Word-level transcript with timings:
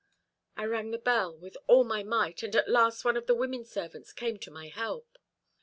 I 0.57 0.65
rang 0.65 0.89
the 0.89 0.97
bell 0.97 1.37
with 1.37 1.55
all 1.67 1.83
my 1.83 2.01
might, 2.01 2.41
and 2.41 2.55
at 2.55 2.67
last 2.67 3.05
one 3.05 3.15
of 3.15 3.27
the 3.27 3.35
women 3.35 3.63
servants 3.63 4.13
came 4.13 4.37
to 4.39 4.49
my 4.49 4.67
help. 4.69 5.19